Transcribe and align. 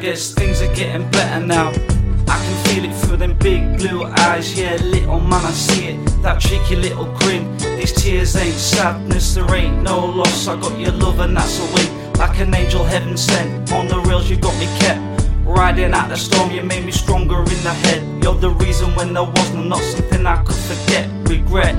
guess 0.00 0.32
things 0.32 0.62
are 0.62 0.72
getting 0.74 1.08
better 1.10 1.44
now. 1.44 1.70
I 2.28 2.38
can 2.38 2.64
feel 2.66 2.84
it 2.84 2.94
through 2.94 3.16
them 3.16 3.36
big 3.38 3.78
blue 3.78 4.04
eyes, 4.04 4.58
yeah, 4.58 4.76
little 4.76 5.20
man, 5.20 5.44
I 5.44 5.50
see 5.50 5.88
it. 5.88 6.22
That 6.22 6.40
cheeky 6.40 6.76
little 6.76 7.06
grin. 7.18 7.56
These 7.58 7.92
tears 7.92 8.36
ain't 8.36 8.54
sadness, 8.54 9.34
there 9.34 9.54
ain't 9.54 9.82
no 9.82 10.04
loss. 10.04 10.46
I 10.46 10.60
got 10.60 10.78
your 10.78 10.92
love, 10.92 11.20
and 11.20 11.36
that's 11.36 11.58
a 11.58 11.74
win. 11.74 12.12
Like 12.14 12.38
an 12.38 12.54
angel 12.54 12.84
heaven 12.84 13.16
sent. 13.16 13.72
On 13.72 13.88
the 13.88 13.98
rails, 14.00 14.30
you 14.30 14.36
got 14.36 14.56
me 14.58 14.66
kept. 14.78 15.00
Riding 15.44 15.92
out 15.92 16.10
the 16.10 16.16
storm, 16.16 16.50
you 16.50 16.62
made 16.62 16.84
me 16.84 16.92
stronger 16.92 17.38
in 17.38 17.62
the 17.64 17.74
head. 17.84 18.22
You're 18.22 18.34
the 18.34 18.50
reason 18.50 18.94
when 18.94 19.14
there 19.14 19.24
was 19.24 19.54
no, 19.54 19.62
not 19.62 19.80
something 19.80 20.26
I 20.26 20.42
could 20.44 20.56
forget. 20.56 21.08
Regret, 21.28 21.74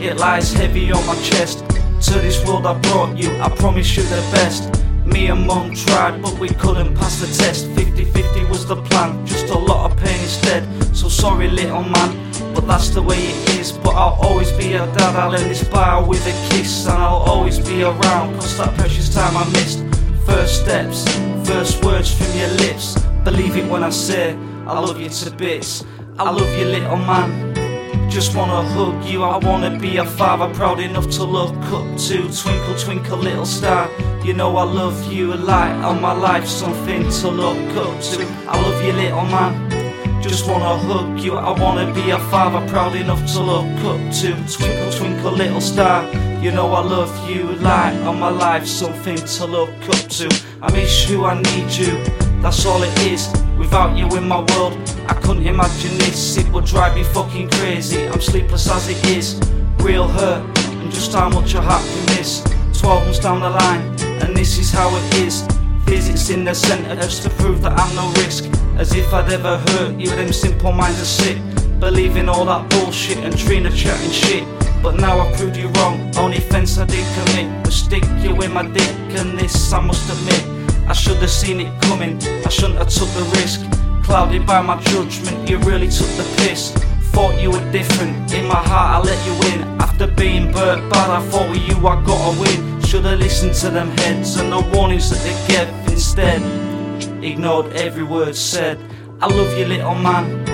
it 0.00 0.16
lies 0.16 0.52
heavy 0.52 0.90
on 0.90 1.06
my 1.06 1.14
chest. 1.22 1.58
To 1.58 2.14
this 2.20 2.44
world 2.46 2.66
I 2.66 2.78
brought 2.78 3.16
you, 3.16 3.30
I 3.40 3.48
promise 3.50 3.96
you 3.96 4.02
the 4.04 4.22
best. 4.32 4.74
Me 5.12 5.28
and 5.28 5.46
mum 5.46 5.74
tried, 5.74 6.20
but 6.22 6.38
we 6.38 6.48
couldn't 6.48 6.94
pass 6.94 7.20
the 7.20 7.26
test. 7.26 7.66
50 7.72 8.04
50 8.04 8.44
was 8.46 8.66
the 8.66 8.76
plan, 8.76 9.26
just 9.26 9.48
a 9.48 9.58
lot 9.58 9.90
of 9.90 9.98
pain 9.98 10.20
instead. 10.20 10.62
So 10.94 11.08
sorry, 11.08 11.48
little 11.48 11.82
man, 11.82 12.10
but 12.54 12.66
that's 12.66 12.90
the 12.90 13.02
way 13.02 13.18
it 13.18 13.58
is. 13.58 13.72
But 13.72 13.94
I'll 13.94 14.18
always 14.20 14.52
be 14.52 14.66
your 14.66 14.86
dad, 14.96 15.16
I'll 15.16 15.34
end 15.34 15.50
this 15.50 15.64
bar 15.64 16.06
with 16.06 16.26
a 16.26 16.34
kiss. 16.50 16.86
And 16.86 17.02
I'll 17.02 17.24
always 17.32 17.58
be 17.58 17.82
around, 17.82 18.34
cause 18.34 18.56
that 18.58 18.74
precious 18.76 19.12
time 19.12 19.36
I 19.36 19.44
missed. 19.52 19.82
First 20.26 20.62
steps, 20.62 21.08
first 21.48 21.84
words 21.84 22.12
from 22.12 22.36
your 22.36 22.50
lips. 22.64 22.98
Believe 23.24 23.56
it 23.56 23.68
when 23.70 23.82
I 23.82 23.90
say, 23.90 24.36
I 24.66 24.78
love 24.78 25.00
you 25.00 25.08
to 25.08 25.30
bits. 25.30 25.84
I 26.18 26.30
love 26.30 26.52
you, 26.58 26.66
little 26.66 26.96
man. 26.96 27.47
Just 28.08 28.34
wanna 28.34 28.62
hug 28.62 29.04
you, 29.04 29.22
I 29.22 29.36
wanna 29.36 29.78
be 29.78 29.98
a 29.98 30.04
father 30.04 30.52
proud 30.54 30.80
enough 30.80 31.10
to 31.10 31.24
look 31.24 31.54
up 31.72 31.96
to. 31.98 32.16
Twinkle, 32.42 32.74
twinkle, 32.76 33.18
little 33.18 33.44
star. 33.44 33.88
You 34.24 34.32
know 34.32 34.56
I 34.56 34.64
love 34.64 35.12
you, 35.12 35.34
a 35.34 35.36
light 35.36 35.74
on 35.84 36.00
my 36.00 36.12
life, 36.12 36.46
something 36.46 37.08
to 37.08 37.28
look 37.28 37.76
up 37.76 38.00
to. 38.00 38.26
I 38.48 38.60
love 38.60 38.82
you, 38.82 38.92
little 38.92 39.26
man. 39.26 39.70
Just 40.22 40.48
wanna 40.48 40.78
hug 40.78 41.20
you, 41.20 41.34
I 41.36 41.50
wanna 41.60 41.92
be 41.92 42.10
a 42.10 42.18
father 42.30 42.66
proud 42.68 42.96
enough 42.96 43.24
to 43.34 43.40
look 43.40 43.84
up 43.84 44.00
to. 44.20 44.34
Twinkle, 44.56 44.90
twinkle, 44.92 45.32
little 45.32 45.60
star. 45.60 46.04
You 46.42 46.50
know 46.50 46.72
I 46.72 46.80
love 46.80 47.12
you, 47.30 47.44
light 47.56 47.98
on 48.06 48.18
my 48.18 48.30
life, 48.30 48.66
something 48.66 49.16
to 49.16 49.46
look 49.46 49.88
up 49.88 50.08
to. 50.18 50.28
I 50.62 50.72
miss 50.72 51.08
you, 51.10 51.24
I 51.24 51.34
need 51.40 51.70
you, 51.70 52.27
that's 52.42 52.64
all 52.66 52.82
it 52.82 52.98
is. 53.00 53.28
Without 53.58 53.96
you 53.96 54.06
in 54.16 54.28
my 54.28 54.38
world, 54.38 54.74
I 55.08 55.14
couldn't 55.14 55.46
imagine 55.46 55.98
this. 55.98 56.36
It 56.36 56.48
would 56.52 56.64
drive 56.64 56.94
me 56.94 57.02
fucking 57.02 57.50
crazy. 57.50 58.06
I'm 58.08 58.20
sleepless 58.20 58.70
as 58.70 58.88
it 58.88 59.04
is. 59.06 59.40
Real 59.78 60.06
hurt, 60.08 60.42
and 60.74 60.90
just 60.90 61.12
how 61.12 61.28
much 61.28 61.54
a 61.54 61.60
heart 61.60 61.84
can 61.84 62.16
miss. 62.16 62.42
12 62.78 63.04
months 63.04 63.18
down 63.18 63.40
the 63.40 63.50
line, 63.50 63.80
and 64.22 64.36
this 64.36 64.58
is 64.58 64.70
how 64.70 64.88
it 64.94 65.14
is. 65.16 65.46
Physics 65.86 66.30
in 66.30 66.44
the 66.44 66.54
centre 66.54 66.94
just 66.96 67.22
to 67.24 67.30
prove 67.30 67.62
that 67.62 67.72
I'm 67.78 67.94
no 67.96 68.10
risk. 68.22 68.44
As 68.76 68.94
if 68.94 69.12
I'd 69.12 69.32
ever 69.32 69.58
hurt 69.58 69.98
you, 69.98 70.08
them 70.10 70.32
simple 70.32 70.72
minds 70.72 71.00
are 71.00 71.04
sick. 71.04 71.38
Believing 71.80 72.28
all 72.28 72.44
that 72.44 72.68
bullshit 72.70 73.18
and 73.18 73.36
Trina 73.36 73.70
chatting 73.70 74.10
shit. 74.10 74.44
But 74.82 74.96
now 74.96 75.18
I 75.18 75.32
proved 75.32 75.56
you 75.56 75.68
wrong. 75.68 76.12
Only 76.16 76.38
fence 76.38 76.78
I 76.78 76.86
did 76.86 77.04
commit 77.14 77.66
was 77.66 77.74
stick 77.74 78.04
you 78.20 78.40
in 78.42 78.52
my 78.52 78.66
dick, 78.66 78.94
and 79.18 79.36
this 79.38 79.72
I 79.72 79.80
must 79.80 80.08
admit. 80.10 80.57
I 80.88 80.94
should 80.94 81.18
have 81.18 81.30
seen 81.30 81.60
it 81.60 81.82
coming, 81.82 82.16
I 82.46 82.48
shouldn't 82.48 82.78
have 82.78 82.88
took 82.88 83.10
the 83.10 83.24
risk. 83.36 83.60
Clouded 84.02 84.46
by 84.46 84.62
my 84.62 84.80
judgment, 84.84 85.48
you 85.48 85.58
really 85.58 85.88
took 85.88 86.08
the 86.16 86.24
piss. 86.38 86.72
Thought 87.12 87.38
you 87.42 87.50
were 87.50 87.72
different, 87.72 88.32
in 88.32 88.46
my 88.46 88.54
heart 88.54 88.96
I 88.96 89.08
let 89.10 89.26
you 89.26 89.34
in. 89.52 89.80
After 89.80 90.06
being 90.06 90.50
burnt 90.50 90.90
bad, 90.90 91.10
I 91.10 91.20
thought 91.28 91.50
with 91.50 91.68
you 91.68 91.76
I 91.86 92.02
gotta 92.06 92.40
win. 92.40 92.80
Should've 92.82 93.18
listened 93.18 93.52
to 93.56 93.68
them 93.68 93.90
heads 93.98 94.36
and 94.38 94.50
the 94.50 94.60
warnings 94.72 95.10
that 95.10 95.20
they 95.20 95.36
gave 95.52 95.92
instead. 95.92 96.40
Ignored 97.22 97.72
every 97.74 98.04
word 98.04 98.34
said. 98.34 98.78
I 99.20 99.26
love 99.26 99.58
you, 99.58 99.66
little 99.66 99.94
man. 99.94 100.47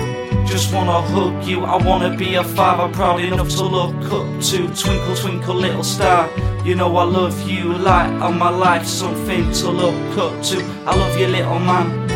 Just 0.55 0.73
wanna 0.73 1.01
hug 1.01 1.43
you, 1.43 1.65
I 1.65 1.75
wanna 1.85 2.15
be 2.15 2.35
a 2.35 2.43
father 2.43 2.87
proud 2.95 3.19
enough 3.19 3.49
to 3.57 3.63
look 3.63 3.93
up 4.05 4.41
to. 4.41 4.69
Twinkle, 4.73 5.13
twinkle, 5.13 5.53
little 5.53 5.83
star. 5.83 6.29
You 6.63 6.75
know 6.75 6.95
I 6.95 7.03
love 7.03 7.37
you, 7.45 7.73
light 7.73 8.13
on 8.21 8.39
my 8.39 8.47
life, 8.47 8.87
something 8.87 9.51
to 9.51 9.69
look 9.69 10.17
up 10.17 10.41
to. 10.43 10.63
I 10.85 10.95
love 10.95 11.19
you, 11.19 11.27
little 11.27 11.59
man. 11.59 12.07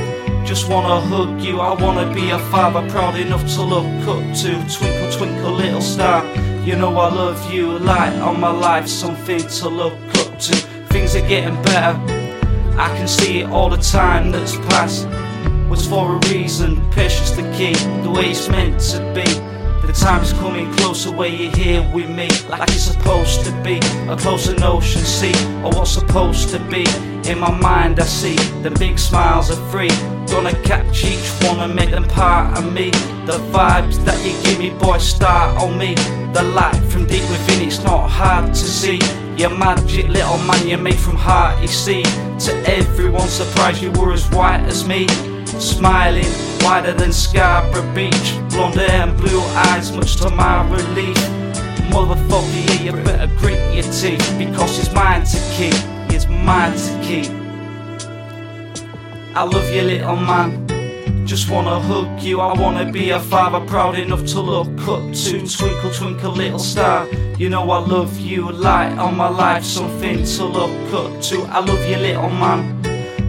Just 0.45 0.69
wanna 0.69 1.01
hug 1.01 1.41
you, 1.41 1.59
I 1.59 1.73
wanna 1.83 2.13
be 2.13 2.29
a 2.29 2.39
father 2.49 2.89
proud 2.89 3.17
enough 3.17 3.45
to 3.55 3.61
look 3.61 4.07
up 4.07 4.23
to. 4.41 4.51
Twinkle, 4.73 5.11
twinkle, 5.11 5.51
little 5.51 5.81
star. 5.81 6.23
You 6.63 6.77
know 6.77 6.97
I 6.97 7.09
love 7.13 7.53
you, 7.53 7.77
light 7.77 8.15
on 8.21 8.39
my 8.39 8.51
life, 8.51 8.87
something 8.87 9.41
to 9.59 9.67
look 9.67 9.99
up 10.15 10.39
to. 10.39 10.55
Things 10.93 11.13
are 11.13 11.27
getting 11.27 11.61
better, 11.63 11.99
I 12.79 12.87
can 12.95 13.09
see 13.09 13.41
it 13.41 13.49
all 13.49 13.69
the 13.69 13.83
time 13.97 14.31
that's 14.31 14.55
passed 14.69 15.09
was 15.69 15.87
for 15.87 16.15
a 16.15 16.19
reason. 16.29 16.77
Patience 16.91 17.31
the 17.31 17.43
key, 17.53 17.73
the 18.01 18.09
way 18.09 18.31
it's 18.31 18.49
meant 18.49 18.79
to 18.91 18.99
be. 19.13 19.25
The 19.85 19.93
time 19.93 20.21
is 20.21 20.33
coming 20.33 20.71
closer 20.75 21.11
where 21.11 21.29
you're 21.29 21.55
here 21.55 21.81
with 21.93 22.09
me, 22.09 22.29
like 22.47 22.69
it's 22.69 22.83
supposed 22.83 23.45
to 23.45 23.51
be. 23.63 23.77
A 24.09 24.17
closer 24.17 24.55
notion, 24.55 25.01
see, 25.01 25.33
or 25.63 25.71
what's 25.71 25.91
supposed 25.91 26.49
to 26.49 26.59
be. 26.59 26.85
In 27.29 27.39
my 27.39 27.51
mind, 27.51 27.99
I 27.99 28.03
see 28.05 28.35
the 28.61 28.71
big 28.71 28.99
smiles 28.99 29.51
are 29.51 29.69
free. 29.71 29.89
Gonna 30.27 30.53
catch 30.63 31.03
each 31.03 31.29
one 31.47 31.59
and 31.59 31.75
make 31.75 31.91
them 31.91 32.05
part 32.05 32.57
of 32.57 32.71
me. 32.71 32.91
The 33.25 33.39
vibes 33.51 34.03
that 34.05 34.23
you 34.25 34.33
give 34.43 34.59
me, 34.59 34.71
boy, 34.71 34.97
start 34.97 35.57
on 35.61 35.77
me. 35.77 35.95
The 36.33 36.43
light 36.43 36.75
from 36.91 37.05
deep 37.07 37.27
within, 37.29 37.67
it's 37.67 37.83
not 37.83 38.09
hard 38.09 38.47
to 38.47 38.55
see. 38.55 38.99
Your 39.37 39.49
magic 39.49 40.07
little 40.07 40.37
man, 40.39 40.67
you're 40.67 40.77
made 40.77 40.99
from 40.99 41.15
heart, 41.15 41.61
you 41.61 41.67
see. 41.67 42.03
To 42.03 42.51
everyone's 42.65 43.31
surprise, 43.31 43.81
you 43.81 43.91
were 43.91 44.13
as 44.13 44.29
white 44.29 44.61
as 44.65 44.87
me. 44.87 45.07
Smiling, 45.59 46.25
wider 46.61 46.93
than 46.93 47.11
Scarborough 47.11 47.93
Beach. 47.93 48.33
Blonde 48.49 48.75
hair 48.75 49.07
and 49.07 49.17
blue 49.17 49.41
eyes, 49.67 49.91
much 49.91 50.15
to 50.15 50.29
my 50.29 50.63
relief. 50.69 51.17
Motherfucker, 51.91 52.65
yeah, 52.65 52.81
you 52.81 52.91
better 53.03 53.27
grit 53.37 53.73
your 53.73 53.83
teeth. 53.83 54.37
Because 54.37 54.79
it's 54.79 54.93
mine 54.93 55.25
to 55.25 55.37
keep, 55.53 55.75
it's 56.15 56.27
mine 56.27 56.77
to 56.77 57.01
keep. 57.03 57.29
I 59.35 59.43
love 59.43 59.69
you, 59.73 59.81
little 59.81 60.15
man. 60.15 60.65
Just 61.27 61.49
wanna 61.49 61.77
hug 61.81 62.21
you, 62.21 62.39
I 62.39 62.57
wanna 62.57 62.89
be 62.89 63.09
a 63.09 63.19
father 63.19 63.59
proud 63.67 63.99
enough 63.99 64.25
to 64.27 64.39
look 64.39 64.87
up 64.87 65.13
to. 65.13 65.45
Twinkle, 65.45 65.91
twinkle, 65.91 66.31
little 66.31 66.57
star. 66.57 67.05
You 67.37 67.49
know 67.49 67.69
I 67.69 67.79
love 67.79 68.17
you, 68.17 68.49
light 68.49 68.97
on 68.97 69.17
my 69.17 69.27
life, 69.27 69.65
something 69.65 70.23
to 70.23 70.45
look 70.45 70.93
up 70.93 71.21
to. 71.23 71.43
I 71.43 71.59
love 71.59 71.85
you, 71.85 71.97
little 71.97 72.29
man. 72.29 72.78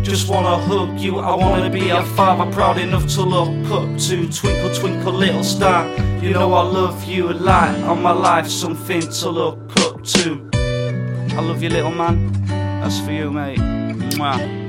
Just 0.03 0.29
wanna 0.29 0.57
hug 0.59 0.99
you, 0.99 1.19
I 1.19 1.35
wanna 1.35 1.71
be 1.71 1.91
a 1.91 2.03
father 2.17 2.51
proud 2.53 2.79
enough 2.79 3.07
to 3.15 3.23
look 3.23 3.71
up 3.71 3.99
to. 4.09 4.29
Twinkle, 4.29 4.75
twinkle, 4.75 5.13
little 5.13 5.45
star. 5.45 5.87
You 6.23 6.31
know 6.31 6.53
I 6.55 6.63
love 6.63 7.05
you, 7.05 7.31
a 7.31 7.33
light 7.33 7.83
on 7.85 8.03
my 8.03 8.13
life, 8.13 8.49
something 8.49 9.01
to 9.01 9.31
look 9.31 9.59
up 9.81 10.03
to. 10.05 10.51
I 10.53 11.41
love 11.41 11.63
you, 11.63 11.71
little 11.71 11.93
man. 11.93 12.33
That's 12.47 12.99
for 13.01 13.13
you, 13.13 13.31
mate. 13.31 13.59
Mwah. 13.59 14.60